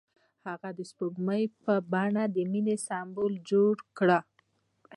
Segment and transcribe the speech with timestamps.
[0.47, 4.09] هغه د سپوږمۍ په بڼه د مینې سمبول جوړ کړ.